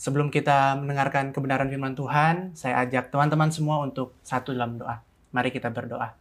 [0.00, 5.04] Sebelum kita mendengarkan kebenaran firman Tuhan, saya ajak teman-teman semua untuk satu dalam doa.
[5.28, 6.16] Mari kita berdoa.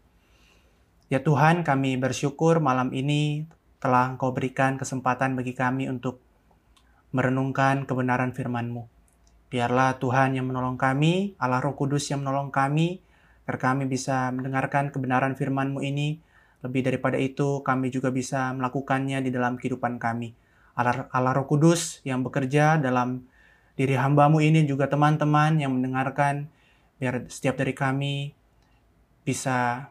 [1.08, 3.48] Ya Tuhan, kami bersyukur malam ini
[3.80, 6.20] telah Engkau berikan kesempatan bagi kami untuk
[7.16, 8.84] merenungkan kebenaran firman-Mu.
[9.48, 13.00] Biarlah Tuhan yang menolong kami, Allah Roh Kudus yang menolong kami,
[13.48, 16.20] agar kami bisa mendengarkan kebenaran firman-Mu ini.
[16.68, 20.36] Lebih daripada itu, kami juga bisa melakukannya di dalam kehidupan kami.
[20.76, 23.24] Allah, Roh Kudus yang bekerja dalam
[23.80, 26.52] diri hambamu ini juga teman-teman yang mendengarkan,
[27.00, 28.36] biar setiap dari kami
[29.24, 29.88] bisa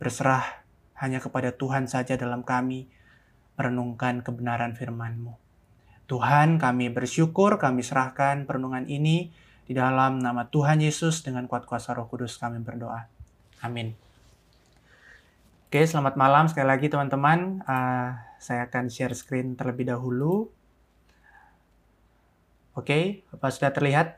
[0.00, 0.64] berserah
[0.96, 2.88] hanya kepada Tuhan saja dalam kami,
[3.60, 5.36] merenungkan kebenaran firman-Mu.
[6.08, 9.28] Tuhan, kami bersyukur, kami serahkan perenungan ini
[9.68, 13.12] di dalam nama Tuhan Yesus dengan kuat kuasa roh kudus kami berdoa.
[13.60, 13.92] Amin.
[15.68, 17.60] Oke, selamat malam sekali lagi teman-teman.
[17.64, 20.48] Uh, saya akan share screen terlebih dahulu.
[22.72, 24.16] Oke, apa sudah terlihat?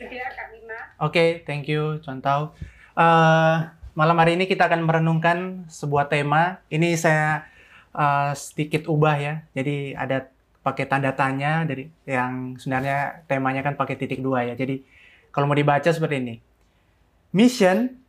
[0.00, 0.78] Kak Bima.
[0.96, 2.56] Oke, thank you, contoh.
[2.96, 6.64] Uh, malam hari ini kita akan merenungkan sebuah tema.
[6.72, 7.44] Ini saya
[7.92, 9.34] uh, sedikit ubah ya.
[9.52, 10.32] Jadi ada
[10.64, 14.56] pakai tanda tanya dari yang sebenarnya temanya kan pakai titik dua ya.
[14.56, 14.80] Jadi
[15.28, 16.34] kalau mau dibaca seperti ini.
[17.36, 18.00] Mission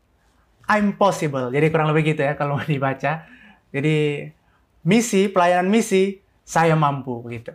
[0.71, 1.52] I'm possible.
[1.52, 3.27] Jadi kurang lebih gitu ya kalau mau dibaca.
[3.75, 4.31] Jadi
[4.88, 7.53] misi, pelayanan misi saya mampu begitu.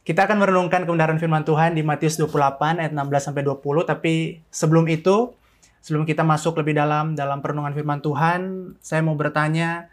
[0.00, 4.88] Kita akan merenungkan kebenaran firman Tuhan di Matius 28 ayat 16 sampai 20, tapi sebelum
[4.88, 5.36] itu,
[5.84, 9.92] sebelum kita masuk lebih dalam dalam perenungan firman Tuhan, saya mau bertanya,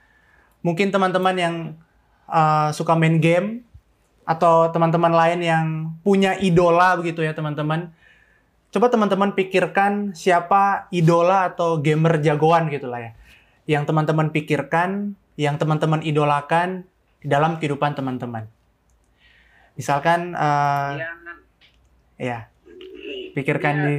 [0.64, 1.56] mungkin teman-teman yang
[2.32, 3.68] uh, suka main game
[4.28, 5.66] atau teman-teman lain yang
[6.04, 7.92] punya idola begitu ya teman-teman.
[8.72, 13.12] Coba teman-teman pikirkan siapa idola atau gamer jagoan gitu lah ya.
[13.68, 16.88] Yang teman-teman pikirkan, yang teman-teman idolakan
[17.28, 18.48] dalam kehidupan teman-teman.
[19.76, 21.12] Misalkan, uh, ya,
[22.18, 22.40] ya,
[23.36, 23.96] pikirkan ya, di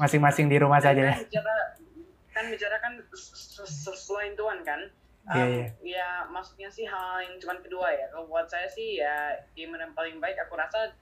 [0.00, 1.16] masing-masing di rumah saja ya.
[1.20, 1.54] Bicara,
[2.34, 2.92] kan bicara kan
[3.94, 4.80] selain Tuhan kan.
[5.24, 5.70] Um, yeah, yeah.
[5.80, 8.10] Ya maksudnya sih hal yang cuma kedua ya.
[8.12, 10.92] Kalau buat saya sih ya yang paling baik aku rasa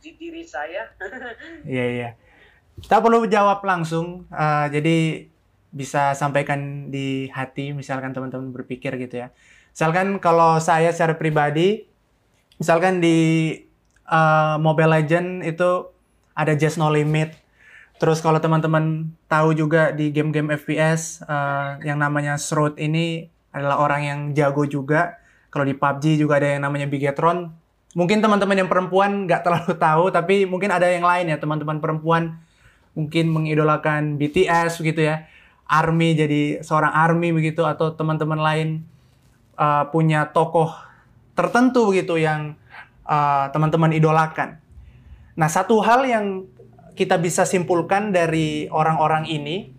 [0.00, 0.88] di diri saya.
[1.68, 2.00] Iya yeah, iya.
[2.00, 2.12] Yeah.
[2.80, 4.30] Kita perlu jawab langsung.
[4.32, 5.28] Uh, jadi
[5.70, 9.28] bisa sampaikan di hati misalkan teman-teman berpikir gitu ya.
[9.70, 11.86] Misalkan kalau saya secara pribadi,
[12.60, 13.54] misalkan di
[14.10, 15.88] uh, Mobile Legend itu
[16.34, 17.38] ada Just No Limit.
[18.00, 23.76] Terus kalau teman-teman tahu juga di game-game FPS uh, eh, yang namanya Shroud ini adalah
[23.76, 25.20] orang yang jago juga.
[25.52, 27.52] Kalau di PUBG juga ada yang namanya Bigetron.
[27.92, 32.40] Mungkin teman-teman yang perempuan nggak terlalu tahu, tapi mungkin ada yang lain ya teman-teman perempuan
[32.96, 35.28] mungkin mengidolakan BTS gitu ya.
[35.68, 38.68] Army jadi seorang army begitu atau teman-teman lain
[39.60, 40.72] uh, punya tokoh
[41.36, 42.56] tertentu gitu yang
[43.04, 44.56] uh, teman-teman idolakan.
[45.36, 46.48] Nah, satu hal yang
[46.96, 49.72] kita bisa simpulkan dari orang-orang ini,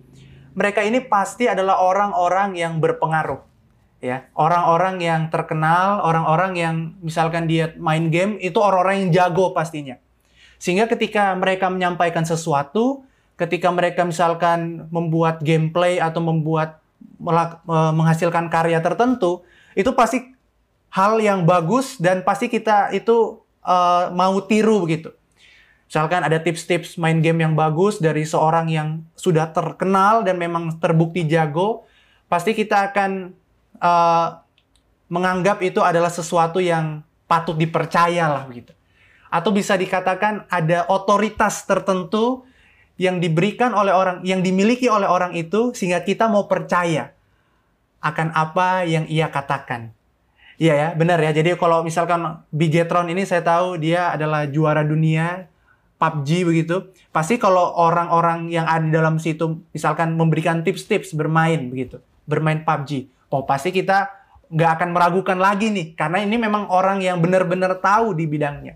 [0.54, 3.42] mereka ini pasti adalah orang-orang yang berpengaruh.
[4.02, 6.76] Ya, orang-orang yang terkenal, orang-orang yang
[7.06, 10.02] misalkan dia main game itu orang-orang yang jago pastinya.
[10.58, 13.06] Sehingga ketika mereka menyampaikan sesuatu,
[13.38, 16.82] ketika mereka misalkan membuat gameplay atau membuat
[17.22, 19.46] eh, menghasilkan karya tertentu,
[19.78, 20.32] itu pasti
[20.92, 25.16] hal yang bagus dan pasti kita itu uh, mau tiru begitu.
[25.92, 31.28] Misalkan ada tips-tips main game yang bagus dari seorang yang sudah terkenal dan memang terbukti
[31.28, 31.84] jago,
[32.32, 33.36] pasti kita akan
[33.84, 34.40] uh,
[35.12, 38.72] menganggap itu adalah sesuatu yang patut dipercaya lah begitu.
[39.28, 42.48] Atau bisa dikatakan ada otoritas tertentu
[42.96, 47.12] yang diberikan oleh orang, yang dimiliki oleh orang itu sehingga kita mau percaya
[48.02, 49.94] akan apa yang ia katakan.
[50.62, 51.34] Iya ya, benar ya.
[51.34, 55.50] Jadi kalau misalkan Bigetron ini saya tahu dia adalah juara dunia
[55.98, 56.90] PUBG begitu.
[57.14, 63.10] Pasti kalau orang-orang yang ada dalam situ misalkan memberikan tips-tips bermain begitu, bermain PUBG.
[63.34, 64.10] Oh, pasti kita
[64.52, 68.76] nggak akan meragukan lagi nih, karena ini memang orang yang benar-benar tahu di bidangnya.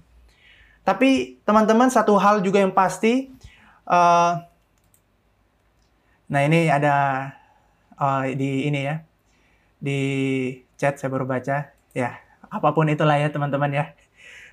[0.87, 3.27] Tapi teman-teman satu hal juga yang pasti,
[3.83, 4.39] uh,
[6.31, 7.27] nah ini ada
[7.99, 9.03] uh, di ini ya,
[9.85, 10.01] di
[10.81, 11.69] chat saya baru baca.
[11.93, 12.17] Ya,
[12.49, 13.85] apa pun itulah ya teman-teman ya.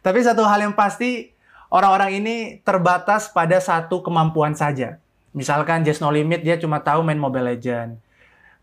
[0.04, 1.32] Tapi satu hal yang pasti,
[1.72, 5.00] orang-orang ini terbatas pada satu kemampuan saja.
[5.32, 7.96] Misalkan Just No Limit dia cuma tahu main Mobile Legend.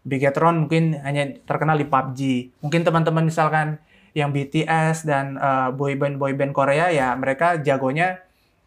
[0.05, 2.19] Bigetron mungkin hanya terkenal di PUBG.
[2.61, 3.81] Mungkin teman-teman misalkan
[4.13, 8.21] yang BTS dan uh, boyband boyband Korea ya mereka jagonya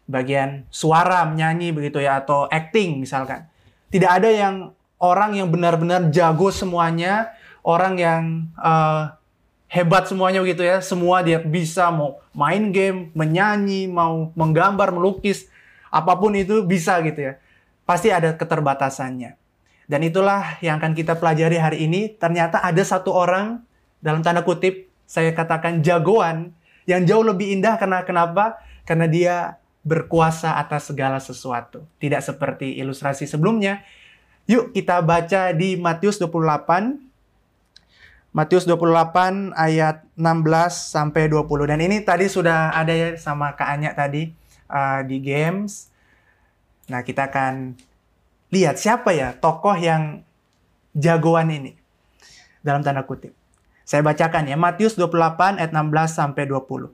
[0.07, 3.47] bagian suara menyanyi begitu ya atau acting misalkan.
[3.87, 7.31] Tidak ada yang orang yang benar-benar jago semuanya
[7.63, 8.23] orang yang
[8.59, 9.15] uh,
[9.71, 10.83] hebat semuanya begitu ya.
[10.83, 15.49] Semua dia bisa mau main game, menyanyi, mau menggambar, melukis,
[15.89, 17.33] apa pun itu bisa gitu ya.
[17.87, 19.39] Pasti ada keterbatasannya.
[19.89, 22.13] Dan itulah yang akan kita pelajari hari ini.
[22.13, 23.59] Ternyata ada satu orang
[23.99, 26.55] dalam tanda kutip saya katakan jagoan
[26.87, 28.59] yang jauh lebih indah karena kenapa?
[28.87, 29.35] Karena dia
[29.83, 31.83] berkuasa atas segala sesuatu.
[31.99, 33.83] Tidak seperti ilustrasi sebelumnya.
[34.47, 37.12] Yuk kita baca di Matius 28.
[38.33, 40.25] Matius 28 ayat 16
[40.73, 41.69] sampai 20.
[41.69, 44.33] Dan ini tadi sudah ada ya sama Kak Anya tadi
[44.73, 45.93] uh, di games.
[46.89, 47.77] Nah, kita akan
[48.49, 50.25] lihat siapa ya tokoh yang
[50.97, 51.77] jagoan ini.
[52.65, 53.37] Dalam tanda kutip.
[53.85, 56.89] Saya bacakan ya, Matius 28 ayat 16 sampai 20.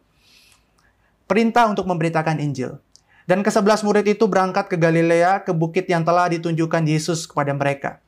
[1.24, 2.84] Perintah untuk memberitakan Injil.
[3.30, 8.04] Dan kesebelas murid itu berangkat ke Galilea, ke bukit yang telah ditunjukkan Yesus kepada mereka.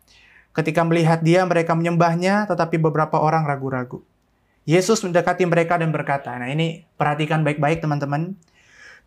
[0.51, 4.03] Ketika melihat dia, mereka menyembahnya, tetapi beberapa orang ragu-ragu.
[4.67, 8.35] Yesus mendekati mereka dan berkata, nah ini perhatikan baik-baik teman-teman.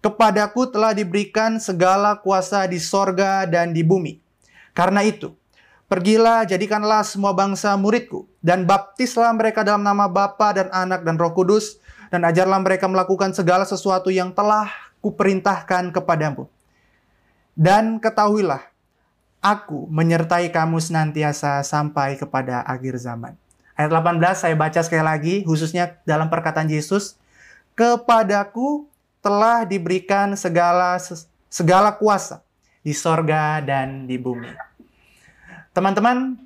[0.00, 4.18] Kepadaku telah diberikan segala kuasa di sorga dan di bumi.
[4.74, 5.32] Karena itu,
[5.84, 11.36] Pergilah, jadikanlah semua bangsa muridku, dan baptislah mereka dalam nama Bapa dan Anak dan Roh
[11.36, 11.76] Kudus,
[12.08, 14.72] dan ajarlah mereka melakukan segala sesuatu yang telah
[15.04, 16.48] kuperintahkan kepadamu.
[17.54, 18.73] Dan ketahuilah,
[19.44, 23.36] aku menyertai kamu senantiasa sampai kepada akhir zaman.
[23.76, 27.20] Ayat 18 saya baca sekali lagi, khususnya dalam perkataan Yesus,
[27.76, 28.88] kepadaku
[29.20, 30.96] telah diberikan segala
[31.52, 32.40] segala kuasa
[32.80, 34.48] di sorga dan di bumi.
[35.76, 36.38] Teman-teman,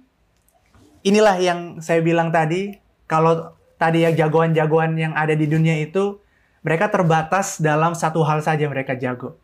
[1.07, 6.19] inilah yang saya bilang tadi, kalau tadi ya jagoan-jagoan yang ada di dunia itu,
[6.65, 9.37] mereka terbatas dalam satu hal saja mereka jago.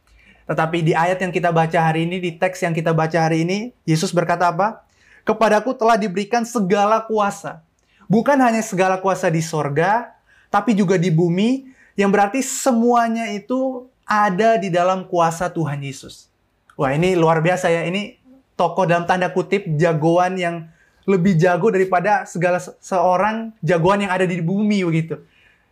[0.45, 3.73] Tetapi di ayat yang kita baca hari ini, di teks yang kita baca hari ini,
[3.89, 4.85] Yesus berkata apa?
[5.25, 7.65] Kepadaku telah diberikan segala kuasa.
[8.05, 10.13] Bukan hanya segala kuasa di sorga,
[10.53, 16.29] tapi juga di bumi, yang berarti semuanya itu ada di dalam kuasa Tuhan Yesus.
[16.77, 18.21] Wah ini luar biasa ya, ini
[18.53, 20.69] tokoh dalam tanda kutip jagoan yang
[21.09, 25.21] lebih jago daripada segala seorang jagoan yang ada di bumi begitu.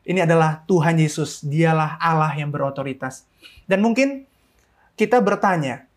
[0.03, 3.29] Ini adalah Tuhan Yesus, dialah Allah yang berotoritas.
[3.71, 4.27] Dan mungkin
[5.03, 5.91] kita bertanya,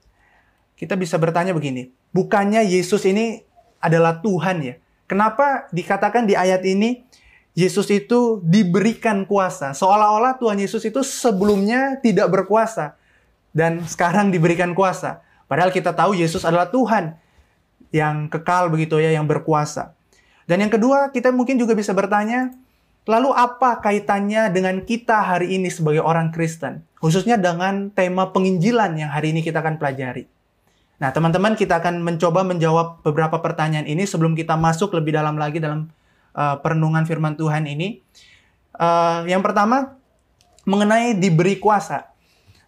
[0.74, 3.46] kita bisa bertanya begini, bukannya Yesus ini
[3.78, 4.82] adalah Tuhan ya?
[5.06, 7.06] Kenapa dikatakan di ayat ini
[7.54, 9.78] Yesus itu diberikan kuasa?
[9.78, 12.98] Seolah-olah Tuhan Yesus itu sebelumnya tidak berkuasa
[13.54, 15.22] dan sekarang diberikan kuasa.
[15.46, 17.22] Padahal kita tahu Yesus adalah Tuhan
[17.94, 19.94] yang kekal begitu ya, yang berkuasa.
[20.50, 22.50] Dan yang kedua, kita mungkin juga bisa bertanya,
[23.06, 26.82] lalu apa kaitannya dengan kita hari ini sebagai orang Kristen?
[27.06, 30.26] Khususnya dengan tema penginjilan yang hari ini kita akan pelajari.
[30.98, 35.62] Nah, teman-teman, kita akan mencoba menjawab beberapa pertanyaan ini sebelum kita masuk lebih dalam lagi
[35.62, 35.94] dalam
[36.34, 38.02] uh, perenungan firman Tuhan ini.
[38.74, 40.02] Uh, yang pertama,
[40.66, 42.10] mengenai diberi kuasa.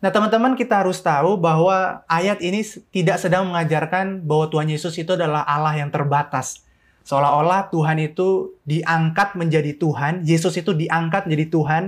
[0.06, 2.62] Nah, teman-teman kita harus tahu bahwa ayat ini
[2.94, 6.62] tidak sedang mengajarkan bahwa Tuhan Yesus itu adalah Allah yang terbatas.
[7.10, 11.84] Seolah-olah Tuhan itu diangkat menjadi Tuhan, Yesus itu diangkat menjadi Tuhan.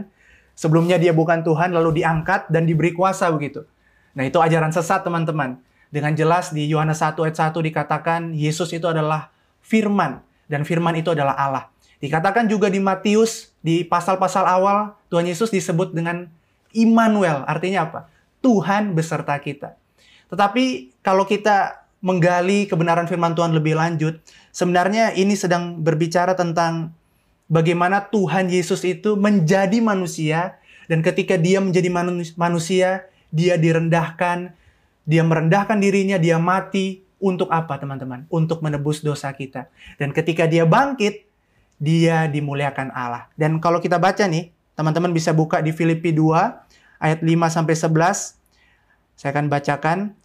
[0.59, 3.63] Sebelumnya dia bukan Tuhan, lalu diangkat dan diberi kuasa begitu.
[4.11, 5.63] Nah, itu ajaran sesat, teman-teman.
[5.87, 9.31] Dengan jelas di Yohanes 1 ayat 1 dikatakan Yesus itu adalah
[9.63, 10.19] firman
[10.51, 11.71] dan firman itu adalah Allah.
[12.03, 16.27] Dikatakan juga di Matius di pasal-pasal awal Tuhan Yesus disebut dengan
[16.75, 17.99] Immanuel artinya apa?
[18.45, 19.79] Tuhan beserta kita.
[20.29, 24.21] Tetapi kalau kita menggali kebenaran firman Tuhan lebih lanjut,
[24.53, 26.93] sebenarnya ini sedang berbicara tentang
[27.51, 31.89] bagaimana Tuhan Yesus itu menjadi manusia dan ketika dia menjadi
[32.37, 34.53] manusia, dia direndahkan,
[35.03, 38.29] dia merendahkan dirinya, dia mati untuk apa teman-teman?
[38.31, 39.67] Untuk menebus dosa kita.
[39.99, 41.27] Dan ketika dia bangkit,
[41.81, 43.27] dia dimuliakan Allah.
[43.35, 48.39] Dan kalau kita baca nih, Teman-teman bisa buka di Filipi 2 ayat 5 sampai 11.
[49.19, 50.15] Saya akan bacakan.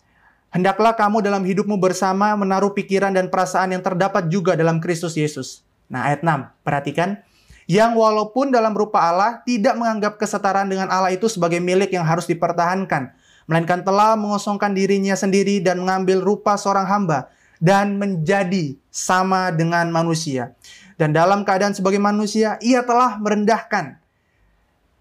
[0.54, 5.63] Hendaklah kamu dalam hidupmu bersama menaruh pikiran dan perasaan yang terdapat juga dalam Kristus Yesus.
[5.88, 6.50] Nah, ayat 6.
[6.64, 7.20] Perhatikan.
[7.64, 12.28] Yang walaupun dalam rupa Allah tidak menganggap kesetaraan dengan Allah itu sebagai milik yang harus
[12.28, 13.16] dipertahankan,
[13.48, 17.32] melainkan telah mengosongkan dirinya sendiri dan mengambil rupa seorang hamba
[17.64, 20.52] dan menjadi sama dengan manusia.
[21.00, 24.04] Dan dalam keadaan sebagai manusia, ia telah merendahkan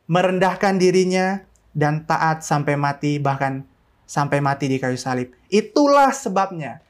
[0.08, 3.64] merendahkan dirinya dan taat sampai mati bahkan
[4.04, 5.32] sampai mati di kayu salib.
[5.48, 6.83] Itulah sebabnya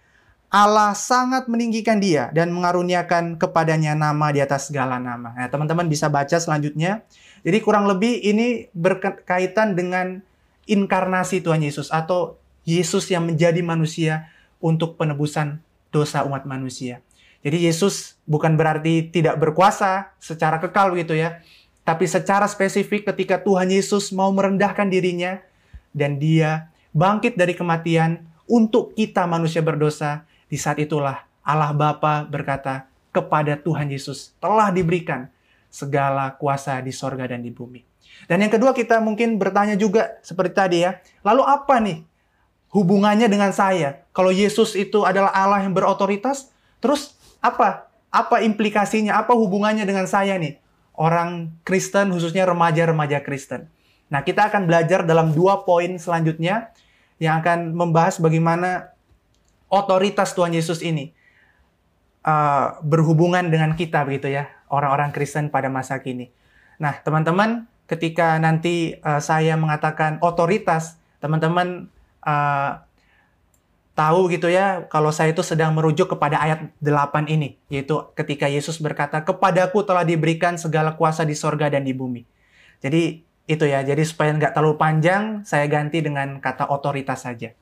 [0.53, 5.33] Allah sangat meninggikan dia dan mengaruniakan kepadanya nama di atas segala nama.
[5.33, 7.01] Nah, teman-teman bisa baca selanjutnya.
[7.41, 10.21] Jadi kurang lebih ini berkaitan dengan
[10.69, 12.37] inkarnasi Tuhan Yesus atau
[12.69, 14.29] Yesus yang menjadi manusia
[14.61, 15.57] untuk penebusan
[15.89, 17.01] dosa umat manusia.
[17.41, 21.41] Jadi Yesus bukan berarti tidak berkuasa secara kekal gitu ya.
[21.81, 25.41] Tapi secara spesifik ketika Tuhan Yesus mau merendahkan dirinya
[25.97, 32.87] dan dia bangkit dari kematian untuk kita manusia berdosa, di saat itulah Allah Bapa berkata
[33.13, 35.29] kepada Tuhan Yesus telah diberikan
[35.73, 37.81] segala kuasa di sorga dan di bumi.
[38.29, 42.05] Dan yang kedua kita mungkin bertanya juga seperti tadi ya, lalu apa nih
[42.73, 44.05] hubungannya dengan saya?
[44.13, 47.89] Kalau Yesus itu adalah Allah yang berotoritas, terus apa?
[48.13, 49.17] Apa implikasinya?
[49.17, 50.61] Apa hubungannya dengan saya nih?
[50.93, 53.65] Orang Kristen, khususnya remaja-remaja Kristen.
[54.13, 56.69] Nah, kita akan belajar dalam dua poin selanjutnya
[57.17, 58.92] yang akan membahas bagaimana
[59.73, 61.09] otoritas Tuhan Yesus ini
[62.21, 66.29] uh, berhubungan dengan kita begitu ya, orang-orang Kristen pada masa kini.
[66.77, 71.89] Nah, teman-teman, ketika nanti uh, saya mengatakan otoritas, teman-teman
[72.21, 72.85] uh,
[73.93, 78.81] tahu gitu ya kalau saya itu sedang merujuk kepada ayat 8 ini yaitu ketika Yesus
[78.81, 82.25] berkata kepadaku telah diberikan segala kuasa di sorga dan di bumi
[82.81, 87.53] jadi itu ya jadi supaya nggak terlalu panjang saya ganti dengan kata otoritas saja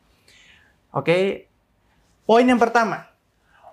[0.96, 1.51] oke
[2.28, 3.08] poin yang pertama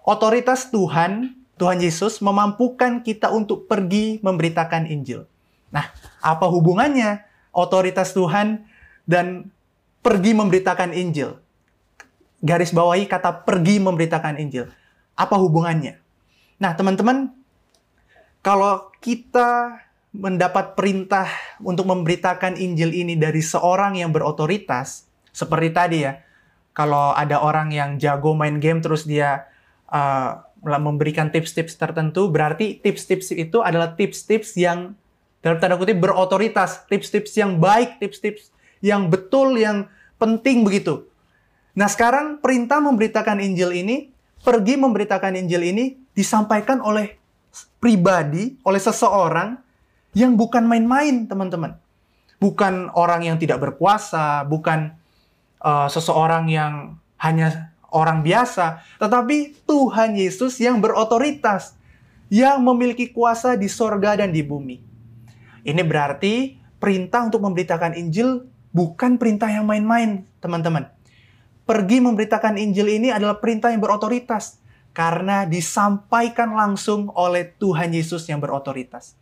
[0.04, 5.26] otoritas Tuhan Tuhan Yesus memampukan kita untuk pergi memberitakan Injil
[5.68, 5.90] nah
[6.24, 8.64] apa hubungannya otoritas Tuhan
[9.04, 9.50] dan
[10.00, 11.36] pergi memberitakan Injil
[12.42, 14.70] garis bawahi kata pergi memberitakan Injil.
[15.18, 15.98] Apa hubungannya?
[16.62, 17.34] Nah, teman-teman,
[18.42, 19.82] kalau kita
[20.14, 21.26] mendapat perintah
[21.62, 26.22] untuk memberitakan Injil ini dari seorang yang berotoritas, seperti tadi ya,
[26.78, 29.50] kalau ada orang yang jago main game terus dia
[29.90, 34.94] uh, memberikan tips-tips tertentu, berarti tips-tips itu adalah tips-tips yang
[35.42, 39.90] dalam tanda kutip berotoritas, tips-tips yang baik, tips-tips yang betul, yang
[40.22, 41.02] penting begitu.
[41.74, 44.14] Nah sekarang perintah memberitakan Injil ini,
[44.46, 47.18] pergi memberitakan Injil ini disampaikan oleh
[47.82, 49.58] pribadi, oleh seseorang
[50.14, 51.74] yang bukan main-main teman-teman.
[52.38, 54.94] Bukan orang yang tidak berkuasa, bukan
[55.62, 61.74] uh, seseorang yang hanya orang biasa, tetapi Tuhan Yesus yang berotoritas,
[62.28, 64.76] yang memiliki kuasa di sorga dan di bumi.
[65.64, 70.98] Ini berarti perintah untuk memberitakan Injil bukan perintah yang main-main, teman-teman
[71.68, 74.56] pergi memberitakan Injil ini adalah perintah yang berotoritas
[74.96, 79.12] karena disampaikan langsung oleh Tuhan Yesus yang berotoritas.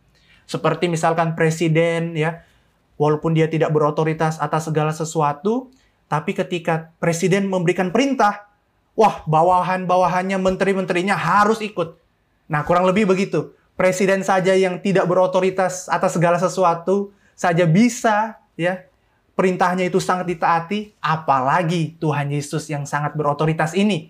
[0.47, 2.47] Seperti misalkan presiden ya,
[2.95, 5.75] walaupun dia tidak berotoritas atas segala sesuatu,
[6.07, 8.47] tapi ketika presiden memberikan perintah,
[8.95, 11.99] wah bawahan-bawahannya, menteri-menterinya harus ikut.
[12.47, 13.51] Nah, kurang lebih begitu.
[13.75, 18.89] Presiden saja yang tidak berotoritas atas segala sesuatu saja bisa ya
[19.37, 24.09] perintahnya itu sangat ditaati, apalagi Tuhan Yesus yang sangat berotoritas ini.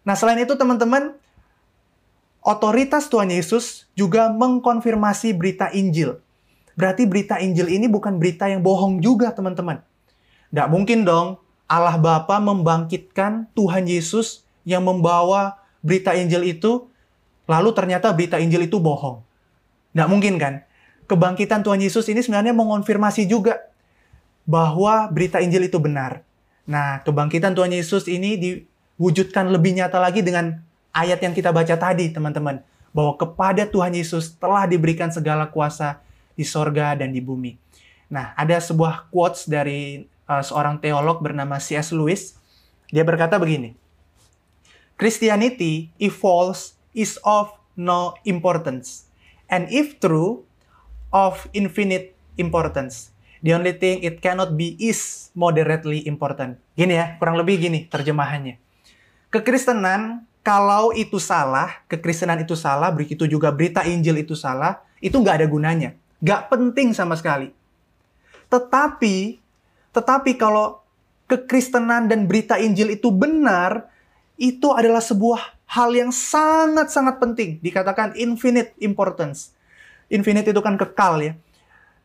[0.00, 1.12] Nah, selain itu teman-teman,
[2.40, 6.16] otoritas Tuhan Yesus juga mengkonfirmasi berita Injil.
[6.72, 9.84] Berarti berita Injil ini bukan berita yang bohong juga, teman-teman.
[10.50, 16.86] Tidak mungkin dong Allah Bapa membangkitkan Tuhan Yesus yang membawa berita Injil itu,
[17.46, 19.22] lalu ternyata berita Injil itu bohong.
[19.94, 20.62] Tidak mungkin kan?
[21.06, 23.62] Kebangkitan Tuhan Yesus ini sebenarnya mengonfirmasi juga
[24.46, 26.22] bahwa berita Injil itu benar.
[26.66, 30.58] Nah, kebangkitan Tuhan Yesus ini diwujudkan lebih nyata lagi dengan
[30.90, 32.62] ayat yang kita baca tadi, teman-teman.
[32.90, 36.02] Bahwa kepada Tuhan Yesus telah diberikan segala kuasa
[36.34, 37.54] di sorga dan di bumi.
[38.10, 41.94] Nah, ada sebuah quotes dari uh, seorang teolog bernama C.S.
[41.94, 42.38] Lewis.
[42.90, 43.74] Dia berkata begini,
[44.94, 49.10] Christianity, if false, is of no importance.
[49.50, 50.46] And if true,
[51.14, 53.14] of infinite importance.
[53.44, 56.58] The only thing it cannot be is moderately important.
[56.74, 58.58] Gini ya, kurang lebih gini terjemahannya.
[59.30, 65.44] Kekristenan, kalau itu salah, kekristenan itu salah, begitu juga berita Injil itu salah, itu nggak
[65.44, 65.90] ada gunanya.
[66.22, 67.52] Nggak penting sama sekali.
[68.48, 69.42] Tetapi,
[69.96, 70.84] tetapi kalau
[71.24, 73.88] kekristenan dan berita Injil itu benar,
[74.36, 77.56] itu adalah sebuah hal yang sangat-sangat penting.
[77.64, 79.56] Dikatakan infinite importance.
[80.12, 81.32] Infinite itu kan kekal ya.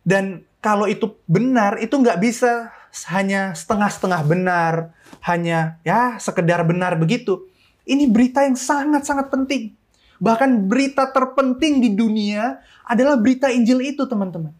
[0.02, 2.72] Dan kalau itu benar, itu nggak bisa
[3.12, 4.74] hanya setengah-setengah benar,
[5.28, 7.46] hanya ya sekedar benar begitu.
[7.86, 9.76] Ini berita yang sangat-sangat penting.
[10.22, 14.54] Bahkan berita terpenting di dunia adalah berita Injil itu, teman-teman.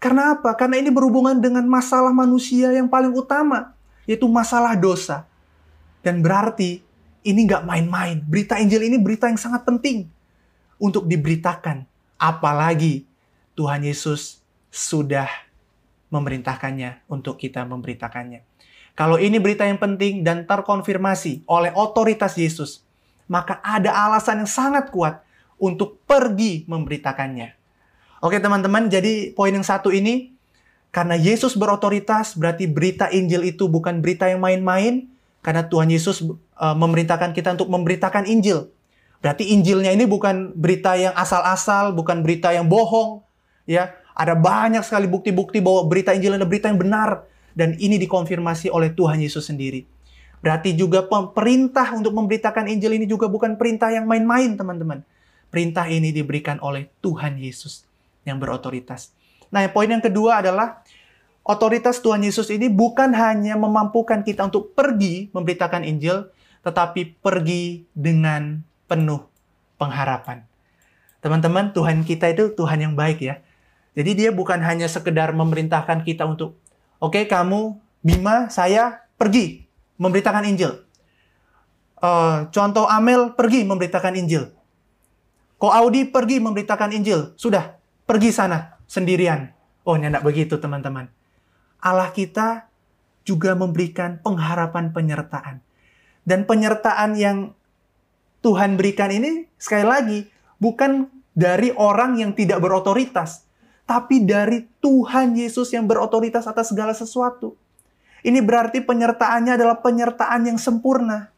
[0.00, 0.56] Karena apa?
[0.56, 3.76] Karena ini berhubungan dengan masalah manusia yang paling utama,
[4.08, 5.28] yaitu masalah dosa.
[6.00, 6.80] Dan berarti
[7.20, 8.24] ini nggak main-main.
[8.24, 10.08] Berita Injil ini berita yang sangat penting
[10.80, 11.84] untuk diberitakan.
[12.16, 13.04] Apalagi
[13.52, 14.40] Tuhan Yesus
[14.72, 15.28] sudah
[16.08, 18.40] memerintahkannya untuk kita memberitakannya.
[18.96, 22.82] Kalau ini berita yang penting dan terkonfirmasi oleh otoritas Yesus,
[23.28, 25.20] maka ada alasan yang sangat kuat
[25.60, 27.59] untuk pergi memberitakannya.
[28.20, 30.36] Oke teman-teman, jadi poin yang satu ini,
[30.92, 35.08] karena Yesus berotoritas, berarti berita Injil itu bukan berita yang main-main,
[35.40, 36.20] karena Tuhan Yesus
[36.60, 38.68] uh, memerintahkan kita untuk memberitakan Injil.
[39.24, 43.24] Berarti Injilnya ini bukan berita yang asal-asal, bukan berita yang bohong,
[43.64, 43.96] ya.
[44.12, 47.24] Ada banyak sekali bukti-bukti bahwa berita Injil adalah berita yang benar
[47.56, 49.88] dan ini dikonfirmasi oleh Tuhan Yesus sendiri.
[50.44, 55.00] Berarti juga perintah untuk memberitakan Injil ini juga bukan perintah yang main-main, teman-teman.
[55.48, 57.89] Perintah ini diberikan oleh Tuhan Yesus
[58.30, 59.12] yang berotoritas.
[59.50, 60.86] Nah, poin yang kedua adalah
[61.42, 66.30] otoritas Tuhan Yesus ini bukan hanya memampukan kita untuk pergi memberitakan Injil,
[66.62, 69.26] tetapi pergi dengan penuh
[69.80, 70.46] pengharapan.
[71.20, 73.42] Teman-teman, Tuhan kita itu Tuhan yang baik ya.
[73.98, 76.56] Jadi dia bukan hanya sekedar memerintahkan kita untuk,
[77.02, 79.68] oke okay, kamu, Bima, saya pergi
[80.00, 80.86] memberitakan Injil.
[82.00, 84.48] Uh, contoh Amel pergi memberitakan Injil.
[85.60, 87.36] Ko Audi pergi memberitakan Injil.
[87.36, 87.76] Sudah,
[88.10, 89.54] pergi sana sendirian.
[89.86, 91.06] Oh, tidak begitu teman-teman.
[91.78, 92.66] Allah kita
[93.22, 95.62] juga memberikan pengharapan penyertaan.
[96.26, 97.54] Dan penyertaan yang
[98.42, 100.18] Tuhan berikan ini, sekali lagi,
[100.58, 101.06] bukan
[101.38, 103.46] dari orang yang tidak berotoritas,
[103.86, 107.54] tapi dari Tuhan Yesus yang berotoritas atas segala sesuatu.
[108.26, 111.30] Ini berarti penyertaannya adalah penyertaan yang sempurna.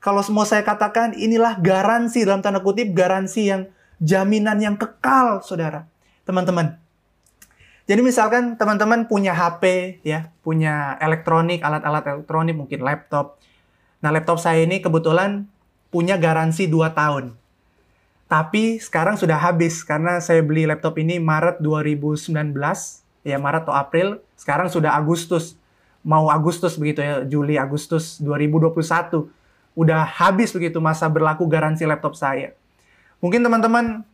[0.00, 5.86] Kalau mau saya katakan, inilah garansi dalam tanda kutip, garansi yang jaminan yang kekal, saudara.
[6.26, 6.78] Teman-teman.
[7.88, 13.40] Jadi misalkan teman-teman punya HP, ya, punya elektronik, alat-alat elektronik, mungkin laptop.
[14.04, 15.48] Nah, laptop saya ini kebetulan
[15.88, 17.32] punya garansi 2 tahun.
[18.28, 22.28] Tapi sekarang sudah habis karena saya beli laptop ini Maret 2019,
[23.24, 25.56] ya Maret atau April, sekarang sudah Agustus.
[26.04, 29.32] Mau Agustus begitu ya, Juli Agustus 2021.
[29.72, 32.52] Udah habis begitu masa berlaku garansi laptop saya.
[33.18, 34.06] Mungkin teman-teman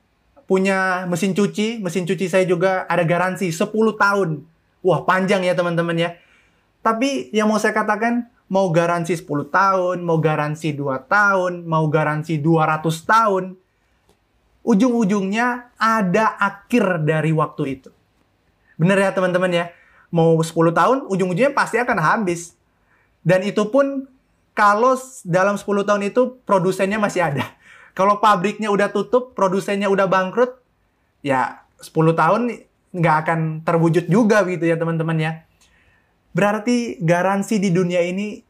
[0.44, 4.44] punya mesin cuci, mesin cuci saya juga ada garansi 10 tahun.
[4.84, 6.10] Wah, panjang ya teman-teman ya.
[6.84, 12.36] Tapi yang mau saya katakan, mau garansi 10 tahun, mau garansi 2 tahun, mau garansi
[12.36, 13.44] 200 tahun,
[14.64, 17.90] ujung-ujungnya ada akhir dari waktu itu.
[18.76, 19.64] Bener ya teman-teman ya?
[20.12, 22.52] Mau 10 tahun, ujung-ujungnya pasti akan habis.
[23.24, 24.04] Dan itu pun
[24.52, 27.48] kalau dalam 10 tahun itu produsennya masih ada.
[27.94, 30.58] Kalau pabriknya udah tutup, produsennya udah bangkrut,
[31.22, 32.40] ya 10 tahun
[32.94, 35.32] nggak akan terwujud juga gitu ya teman-teman ya.
[36.34, 38.42] Berarti garansi di dunia ini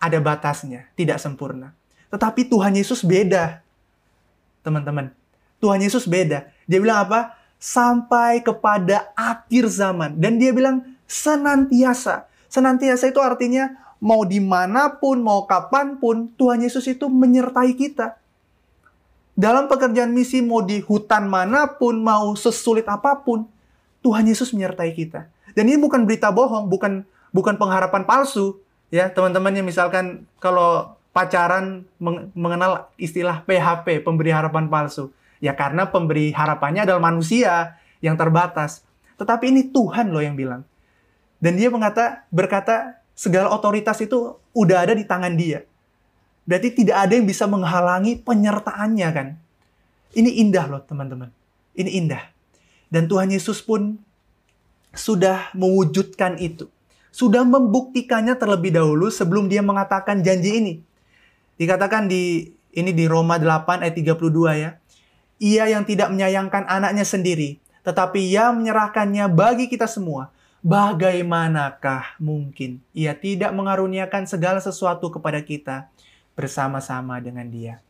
[0.00, 1.76] ada batasnya, tidak sempurna.
[2.08, 3.60] Tetapi Tuhan Yesus beda.
[4.64, 5.12] Teman-teman,
[5.60, 6.48] Tuhan Yesus beda.
[6.64, 7.36] Dia bilang apa?
[7.60, 10.16] Sampai kepada akhir zaman.
[10.16, 12.28] Dan dia bilang senantiasa.
[12.48, 18.16] Senantiasa itu artinya mau di mana pun, mau kapan pun, Tuhan Yesus itu menyertai kita.
[19.36, 23.44] Dalam pekerjaan misi, mau di hutan mana pun, mau sesulit apa pun,
[24.00, 25.28] Tuhan Yesus menyertai kita.
[25.52, 27.04] Dan ini bukan berita bohong, bukan
[27.36, 28.56] bukan pengharapan palsu
[28.88, 31.84] ya teman-teman yang misalkan kalau pacaran
[32.32, 35.12] mengenal istilah PHP pemberi harapan palsu.
[35.36, 38.88] Ya karena pemberi harapannya adalah manusia yang terbatas.
[39.20, 40.64] Tetapi ini Tuhan loh yang bilang.
[41.36, 45.64] Dan dia mengata berkata segala otoritas itu udah ada di tangan dia
[46.46, 49.28] berarti tidak ada yang bisa menghalangi penyertaannya kan
[50.16, 51.28] ini indah loh teman-teman
[51.76, 52.22] ini indah
[52.88, 53.98] dan Tuhan Yesus pun
[54.96, 56.70] sudah mewujudkan itu
[57.16, 60.74] sudah membuktikannya terlebih dahulu sebelum dia mengatakan janji ini.
[61.56, 64.20] Dikatakan di ini di Roma 8 ayat 32
[64.60, 64.76] ya.
[65.40, 67.56] Ia yang tidak menyayangkan anaknya sendiri,
[67.88, 70.28] tetapi ia menyerahkannya bagi kita semua.
[70.60, 75.88] Bagaimanakah mungkin ia tidak mengaruniakan segala sesuatu kepada kita
[76.36, 77.80] bersama-sama dengan dia?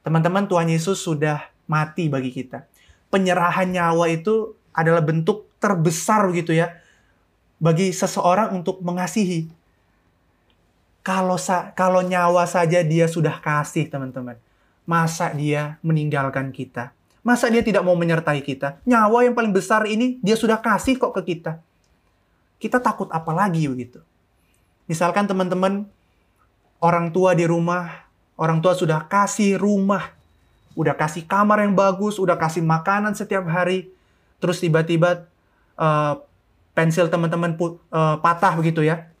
[0.00, 2.66] Teman-teman, Tuhan Yesus sudah mati bagi kita.
[3.12, 6.74] Penyerahan nyawa itu adalah bentuk terbesar gitu ya
[7.60, 9.52] bagi seseorang untuk mengasihi.
[11.04, 14.40] Kalau sa kalau nyawa saja dia sudah kasih, teman-teman.
[14.88, 16.96] Masa dia meninggalkan kita?
[17.20, 18.80] Masa dia tidak mau menyertai kita?
[18.88, 21.60] Nyawa yang paling besar ini dia sudah kasih kok ke kita.
[22.56, 24.00] Kita takut apa lagi begitu?
[24.88, 25.88] Misalkan teman-teman
[26.80, 28.08] orang tua di rumah,
[28.40, 30.16] orang tua sudah kasih rumah,
[30.74, 33.92] udah kasih kamar yang bagus, udah kasih makanan setiap hari,
[34.40, 35.28] terus tiba-tiba
[35.76, 36.24] uh,
[36.72, 39.12] pensil teman-teman uh, patah begitu ya.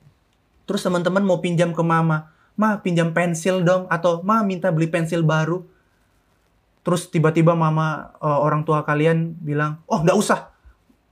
[0.64, 5.20] Terus teman-teman mau pinjam ke mama, ma pinjam pensil dong atau ma minta beli pensil
[5.20, 5.66] baru.
[6.80, 10.48] Terus tiba-tiba mama uh, orang tua kalian bilang, oh nggak usah,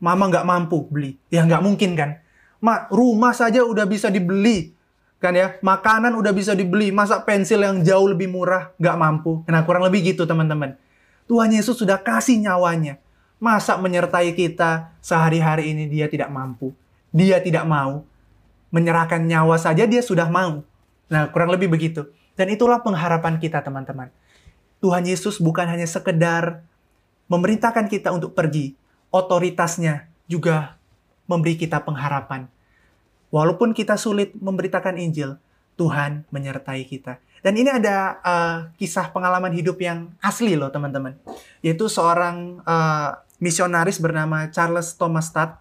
[0.00, 1.20] mama nggak mampu beli.
[1.28, 2.24] Ya nggak mungkin kan.
[2.62, 4.77] Ma rumah saja udah bisa dibeli,
[5.18, 9.42] kan ya makanan udah bisa dibeli masa pensil yang jauh lebih murah nggak mampu?
[9.50, 10.78] Nah kurang lebih gitu teman-teman.
[11.26, 13.02] Tuhan Yesus sudah kasih nyawanya.
[13.38, 16.74] Masa menyertai kita sehari-hari ini dia tidak mampu?
[17.14, 18.02] Dia tidak mau
[18.74, 20.62] menyerahkan nyawa saja dia sudah mau.
[21.10, 22.06] Nah kurang lebih begitu.
[22.38, 24.10] Dan itulah pengharapan kita teman-teman.
[24.78, 26.62] Tuhan Yesus bukan hanya sekedar
[27.26, 28.78] memerintahkan kita untuk pergi
[29.10, 30.78] otoritasnya juga
[31.26, 32.46] memberi kita pengharapan
[33.28, 35.36] Walaupun kita sulit memberitakan Injil,
[35.76, 37.20] Tuhan menyertai kita.
[37.38, 41.14] Dan ini ada uh, kisah pengalaman hidup yang asli loh teman-teman.
[41.62, 45.60] Yaitu seorang uh, misionaris bernama Charles Thomas Stott.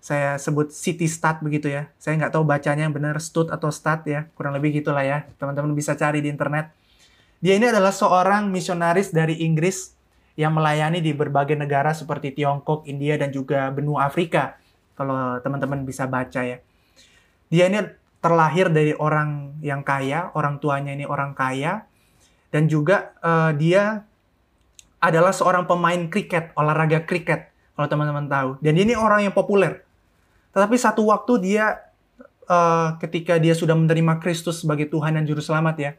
[0.00, 1.92] Saya sebut City Stott begitu ya.
[2.00, 4.30] Saya nggak tahu bacanya yang benar Stott atau Stott ya.
[4.32, 5.28] Kurang lebih gitulah ya.
[5.36, 6.72] Teman-teman bisa cari di internet.
[7.44, 9.92] Dia ini adalah seorang misionaris dari Inggris
[10.40, 14.56] yang melayani di berbagai negara seperti Tiongkok, India, dan juga benua Afrika.
[14.96, 16.64] Kalau teman-teman bisa baca ya
[17.54, 17.86] dia ini
[18.18, 21.86] terlahir dari orang yang kaya, orang tuanya ini orang kaya,
[22.50, 24.02] dan juga uh, dia
[24.98, 28.50] adalah seorang pemain kriket, olahraga kriket, kalau teman-teman tahu.
[28.58, 29.86] Dan dia ini orang yang populer.
[30.50, 31.78] Tetapi satu waktu dia,
[32.50, 35.90] uh, ketika dia sudah menerima Kristus sebagai Tuhan dan Juru Selamat ya,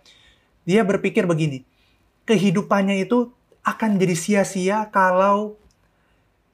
[0.67, 1.63] dia berpikir begini,
[2.27, 3.31] kehidupannya itu
[3.63, 5.55] akan jadi sia-sia kalau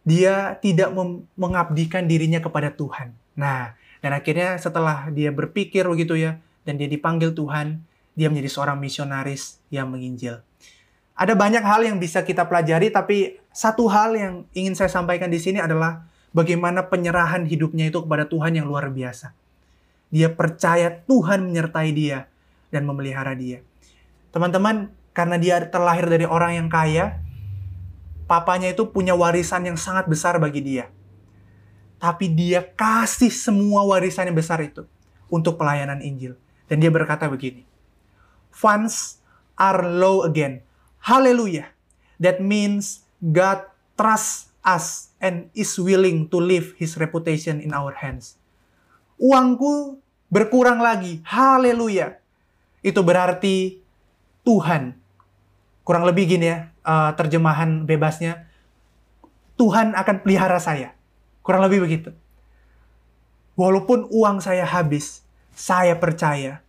[0.06, 0.94] dia tidak
[1.34, 3.18] mengabdikan dirinya kepada Tuhan.
[3.34, 7.86] Nah, dan akhirnya setelah dia berpikir begitu ya, dan dia dipanggil Tuhan,
[8.18, 10.42] dia menjadi seorang misionaris yang menginjil.
[11.14, 15.38] Ada banyak hal yang bisa kita pelajari, tapi satu hal yang ingin saya sampaikan di
[15.38, 19.38] sini adalah bagaimana penyerahan hidupnya itu kepada Tuhan yang luar biasa.
[20.10, 22.26] Dia percaya Tuhan menyertai dia
[22.74, 23.62] dan memelihara dia.
[24.34, 27.22] Teman-teman, karena dia terlahir dari orang yang kaya,
[28.26, 30.90] papanya itu punya warisan yang sangat besar bagi dia
[32.02, 34.90] tapi dia kasih semua warisan yang besar itu
[35.30, 36.34] untuk pelayanan Injil.
[36.66, 37.62] Dan dia berkata begini,
[38.50, 39.22] Funds
[39.54, 40.66] are low again.
[41.06, 41.70] Hallelujah.
[42.18, 48.42] That means God trusts us and is willing to leave his reputation in our hands.
[49.22, 50.02] Uangku
[50.34, 51.22] berkurang lagi.
[51.22, 52.18] Haleluya.
[52.82, 53.78] Itu berarti
[54.42, 54.98] Tuhan.
[55.86, 58.50] Kurang lebih gini ya, uh, terjemahan bebasnya.
[59.54, 60.98] Tuhan akan pelihara saya
[61.42, 62.14] Kurang lebih begitu.
[63.58, 66.62] Walaupun uang saya habis, saya percaya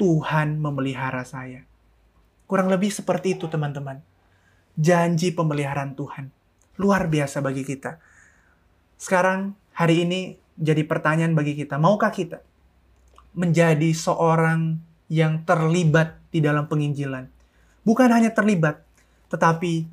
[0.00, 1.64] Tuhan memelihara saya.
[2.48, 4.00] Kurang lebih seperti itu teman-teman.
[4.74, 6.32] Janji pemeliharaan Tuhan.
[6.80, 8.00] Luar biasa bagi kita.
[8.96, 11.76] Sekarang hari ini jadi pertanyaan bagi kita.
[11.76, 12.40] Maukah kita
[13.36, 14.80] menjadi seorang
[15.12, 17.28] yang terlibat di dalam penginjilan?
[17.84, 18.80] Bukan hanya terlibat,
[19.28, 19.86] tetapi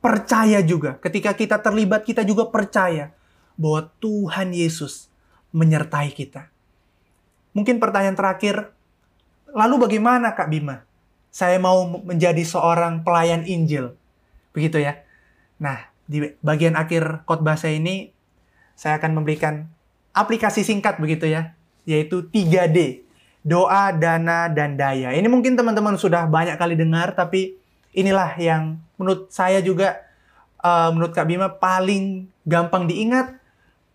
[0.00, 0.96] percaya juga.
[0.98, 3.12] Ketika kita terlibat, kita juga percaya
[3.60, 5.12] bahwa Tuhan Yesus
[5.52, 6.48] menyertai kita.
[7.52, 8.72] Mungkin pertanyaan terakhir,
[9.52, 10.88] lalu bagaimana Kak Bima?
[11.28, 13.94] Saya mau menjadi seorang pelayan Injil.
[14.56, 15.04] Begitu ya.
[15.60, 18.10] Nah, di bagian akhir khotbah saya ini,
[18.74, 19.68] saya akan memberikan
[20.16, 21.52] aplikasi singkat begitu ya,
[21.84, 23.04] yaitu 3D.
[23.40, 25.16] Doa, dana, dan daya.
[25.16, 27.56] Ini mungkin teman-teman sudah banyak kali dengar, tapi
[27.96, 29.96] inilah yang menurut saya juga,
[30.60, 33.39] uh, menurut Kak Bima, paling gampang diingat,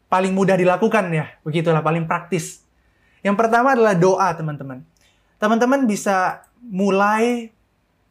[0.09, 2.65] paling mudah dilakukan ya, begitulah paling praktis.
[3.25, 4.85] Yang pertama adalah doa, teman-teman.
[5.41, 7.49] Teman-teman bisa mulai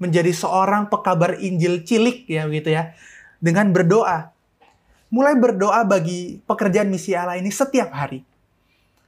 [0.02, 2.92] menjadi seorang pekabar Injil cilik ya begitu ya
[3.38, 4.34] dengan berdoa.
[5.14, 8.26] Mulai berdoa bagi pekerjaan misi Allah ini setiap hari.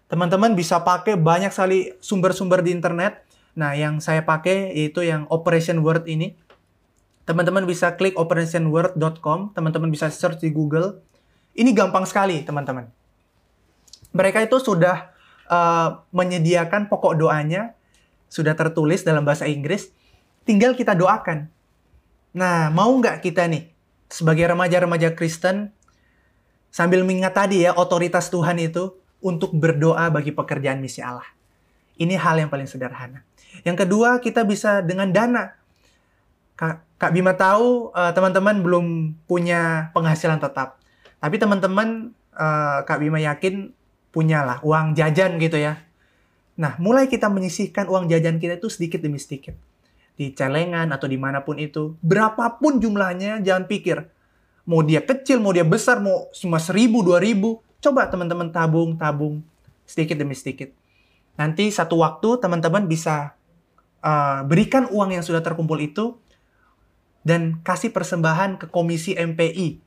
[0.06, 3.26] Teman-teman bisa pakai banyak sekali sumber-sumber di internet.
[3.58, 6.38] Nah, yang saya pakai yaitu yang Operation Word ini.
[7.26, 11.02] Teman-teman bisa klik operationword.com, teman-teman bisa search di Google
[11.56, 12.92] ini gampang sekali, teman-teman.
[14.12, 15.12] Mereka itu sudah
[15.48, 17.72] uh, menyediakan pokok doanya,
[18.28, 19.88] sudah tertulis dalam bahasa Inggris,
[20.44, 21.48] tinggal kita doakan.
[22.36, 23.72] Nah, mau nggak kita nih,
[24.12, 25.72] sebagai remaja-remaja Kristen,
[26.68, 28.92] sambil mengingat tadi ya, otoritas Tuhan itu,
[29.24, 31.26] untuk berdoa bagi pekerjaan misi Allah.
[31.96, 33.24] Ini hal yang paling sederhana.
[33.64, 35.56] Yang kedua, kita bisa dengan dana.
[36.52, 40.76] Kak, Kak Bima tahu, uh, teman-teman belum punya penghasilan tetap.
[41.20, 43.72] Tapi teman-teman uh, Kak Bima yakin
[44.12, 45.84] punyalah uang jajan gitu ya.
[46.56, 49.52] Nah, mulai kita menyisihkan uang jajan kita itu sedikit demi sedikit.
[50.16, 52.00] Di celengan atau di mana pun itu.
[52.00, 54.08] Berapapun jumlahnya, jangan pikir.
[54.64, 57.60] Mau dia kecil, mau dia besar, mau cuma seribu, dua ribu.
[57.84, 59.44] Coba teman-teman tabung, tabung.
[59.84, 60.72] Sedikit demi sedikit.
[61.36, 63.36] Nanti satu waktu teman-teman bisa
[64.00, 66.16] uh, berikan uang yang sudah terkumpul itu
[67.20, 69.85] dan kasih persembahan ke komisi MPI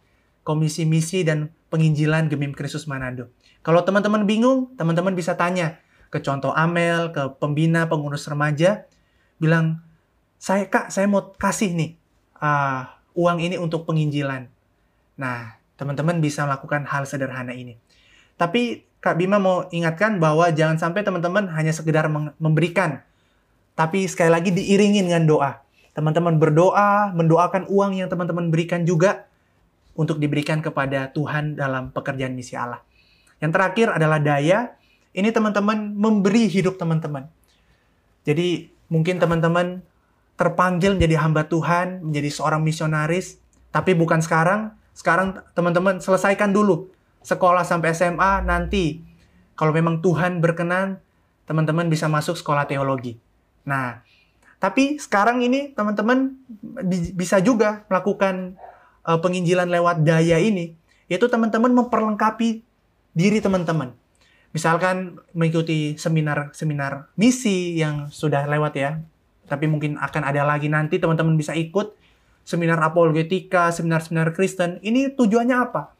[0.49, 3.29] Komisi Misi dan Penginjilan Gemim Kristus Manado.
[3.61, 5.77] Kalau teman-teman bingung, teman-teman bisa tanya
[6.09, 8.89] ke contoh Amel, ke pembina pengurus remaja,
[9.37, 9.85] bilang,
[10.41, 12.01] saya kak, saya mau kasih nih
[12.41, 14.49] uh, uang ini untuk penginjilan.
[15.21, 17.77] Nah, teman-teman bisa melakukan hal sederhana ini.
[18.33, 22.09] Tapi Kak Bima mau ingatkan bahwa jangan sampai teman-teman hanya sekedar
[22.41, 23.05] memberikan,
[23.77, 25.61] tapi sekali lagi diiringi dengan doa.
[25.93, 29.28] Teman-teman berdoa, mendoakan uang yang teman-teman berikan juga
[29.99, 32.79] untuk diberikan kepada Tuhan dalam pekerjaan misi Allah.
[33.43, 34.79] Yang terakhir adalah daya.
[35.11, 37.27] Ini teman-teman memberi hidup teman-teman.
[38.23, 39.83] Jadi mungkin teman-teman
[40.39, 43.43] terpanggil menjadi hamba Tuhan, menjadi seorang misionaris,
[43.75, 44.71] tapi bukan sekarang.
[44.95, 46.87] Sekarang teman-teman selesaikan dulu
[47.23, 49.03] sekolah sampai SMA nanti
[49.59, 51.03] kalau memang Tuhan berkenan
[51.43, 53.19] teman-teman bisa masuk sekolah teologi.
[53.67, 53.99] Nah,
[54.59, 56.35] tapi sekarang ini teman-teman
[57.15, 58.59] bisa juga melakukan
[59.09, 60.77] uh, penginjilan lewat daya ini,
[61.09, 62.61] yaitu teman-teman memperlengkapi
[63.17, 63.97] diri teman-teman.
[64.53, 69.01] Misalkan mengikuti seminar-seminar misi yang sudah lewat ya,
[69.49, 71.97] tapi mungkin akan ada lagi nanti teman-teman bisa ikut
[72.45, 74.77] seminar apologetika, seminar-seminar Kristen.
[74.85, 75.99] Ini tujuannya apa?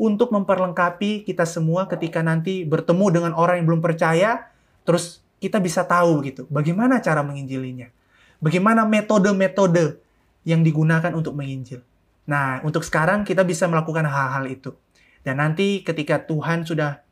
[0.00, 4.48] untuk memperlengkapi kita semua ketika nanti bertemu dengan orang yang belum percaya,
[4.88, 7.92] terus kita bisa tahu gitu, bagaimana cara menginjilinya.
[8.40, 10.00] Bagaimana metode-metode
[10.48, 11.84] yang digunakan untuk menginjil.
[12.28, 14.76] Nah, untuk sekarang kita bisa melakukan hal-hal itu.
[15.20, 17.04] Dan nanti ketika Tuhan sudah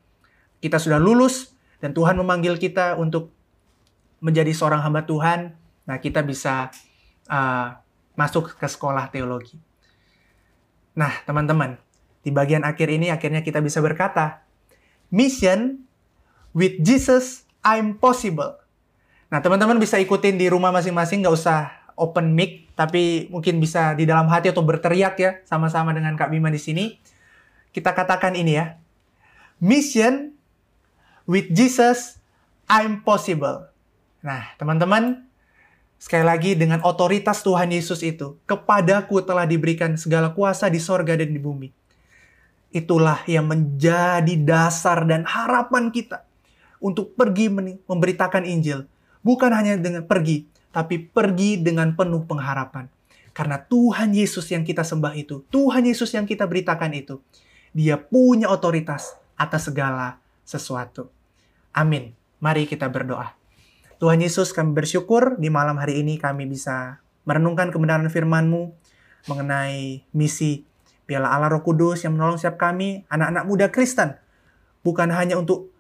[0.59, 3.31] kita sudah lulus dan Tuhan memanggil kita untuk
[4.19, 5.55] menjadi seorang hamba Tuhan,
[5.87, 6.75] nah kita bisa
[7.31, 7.79] uh,
[8.19, 9.55] masuk ke sekolah teologi.
[10.99, 11.79] Nah, teman-teman,
[12.27, 14.43] di bagian akhir ini akhirnya kita bisa berkata,
[15.15, 15.87] Mission
[16.51, 18.59] with Jesus I'm possible.
[19.31, 24.07] Nah, teman-teman bisa ikutin di rumah masing-masing, nggak usah open mic, tapi mungkin bisa di
[24.07, 26.95] dalam hati atau berteriak ya, sama-sama dengan Kak Bima di sini.
[27.75, 28.79] Kita katakan ini ya.
[29.59, 30.33] Mission
[31.27, 32.23] with Jesus
[32.71, 33.69] I'm possible.
[34.23, 35.27] Nah, teman-teman,
[35.99, 41.35] sekali lagi dengan otoritas Tuhan Yesus itu, kepadaku telah diberikan segala kuasa di sorga dan
[41.35, 41.69] di bumi.
[42.71, 46.29] Itulah yang menjadi dasar dan harapan kita
[46.79, 47.49] untuk pergi
[47.89, 48.85] memberitakan Injil.
[49.25, 52.89] Bukan hanya dengan pergi, tapi pergi dengan penuh pengharapan.
[53.33, 57.23] Karena Tuhan Yesus yang kita sembah itu, Tuhan Yesus yang kita beritakan itu,
[57.71, 61.13] dia punya otoritas atas segala sesuatu.
[61.71, 62.17] Amin.
[62.43, 63.35] Mari kita berdoa.
[63.99, 68.71] Tuhan Yesus kami bersyukur di malam hari ini kami bisa merenungkan kebenaran firman-Mu
[69.27, 70.69] mengenai misi
[71.09, 74.13] Biarlah Allah Roh Kudus yang menolong setiap kami, anak-anak muda Kristen.
[74.85, 75.73] Bukan hanya untuk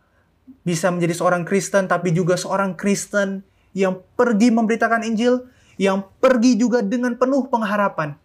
[0.65, 3.45] bisa menjadi seorang Kristen, tapi juga seorang Kristen
[3.77, 5.45] yang pergi memberitakan Injil,
[5.77, 8.17] yang pergi juga dengan penuh pengharapan.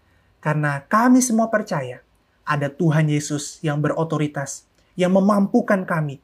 [0.43, 2.03] Karena kami semua percaya
[2.43, 4.67] ada Tuhan Yesus yang berotoritas,
[4.99, 6.19] yang memampukan kami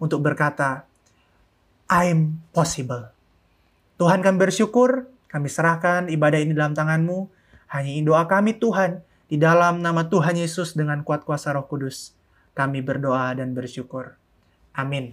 [0.00, 0.88] untuk berkata,
[1.88, 3.12] I'm possible.
[3.96, 7.28] Tuhan kami bersyukur, kami serahkan ibadah ini dalam tanganmu.
[7.68, 12.16] Hanya doa kami Tuhan, di dalam nama Tuhan Yesus dengan kuat kuasa roh kudus,
[12.56, 14.16] kami berdoa dan bersyukur.
[14.72, 15.12] Amin.